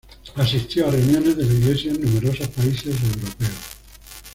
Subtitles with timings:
[0.35, 3.51] Asistió a reuniones de la Iglesia en numerosos países Europeos.